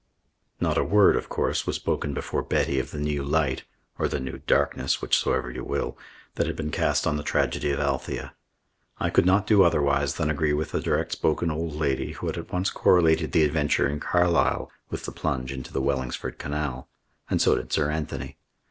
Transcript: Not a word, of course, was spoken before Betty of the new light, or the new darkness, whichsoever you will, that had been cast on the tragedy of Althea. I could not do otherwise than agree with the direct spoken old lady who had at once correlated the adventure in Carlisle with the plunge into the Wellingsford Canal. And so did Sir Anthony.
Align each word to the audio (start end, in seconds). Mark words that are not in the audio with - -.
Not 0.59 0.79
a 0.79 0.83
word, 0.83 1.15
of 1.15 1.29
course, 1.29 1.67
was 1.67 1.75
spoken 1.75 2.15
before 2.15 2.41
Betty 2.41 2.79
of 2.79 2.89
the 2.89 2.97
new 2.97 3.23
light, 3.23 3.65
or 3.99 4.07
the 4.07 4.19
new 4.19 4.39
darkness, 4.47 4.99
whichsoever 4.99 5.51
you 5.51 5.63
will, 5.63 5.95
that 6.33 6.47
had 6.47 6.55
been 6.55 6.71
cast 6.71 7.05
on 7.05 7.17
the 7.17 7.23
tragedy 7.23 7.69
of 7.69 7.79
Althea. 7.79 8.33
I 8.99 9.11
could 9.11 9.27
not 9.27 9.45
do 9.45 9.61
otherwise 9.61 10.15
than 10.15 10.31
agree 10.31 10.53
with 10.53 10.71
the 10.71 10.81
direct 10.81 11.11
spoken 11.11 11.51
old 11.51 11.75
lady 11.75 12.13
who 12.13 12.25
had 12.25 12.37
at 12.39 12.51
once 12.51 12.71
correlated 12.71 13.31
the 13.31 13.43
adventure 13.43 13.87
in 13.87 13.99
Carlisle 13.99 14.71
with 14.89 15.05
the 15.05 15.11
plunge 15.11 15.51
into 15.51 15.71
the 15.71 15.81
Wellingsford 15.83 16.39
Canal. 16.39 16.89
And 17.29 17.39
so 17.39 17.53
did 17.53 17.71
Sir 17.71 17.91
Anthony. 17.91 18.39